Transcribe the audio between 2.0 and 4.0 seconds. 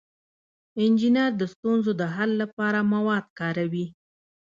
د حل لپاره مواد کاروي.